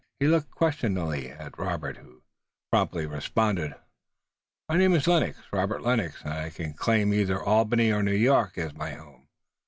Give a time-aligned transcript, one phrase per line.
[0.19, 2.23] He looked questioningly at Robert, who
[2.71, 3.75] promptly responded:
[4.67, 8.57] "My name is Lennox, Robert Lennox, and I can claim either Albany or New York
[8.57, 9.27] as a home."